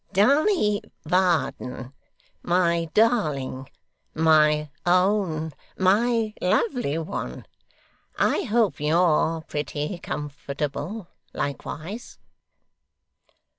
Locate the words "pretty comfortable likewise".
9.47-12.17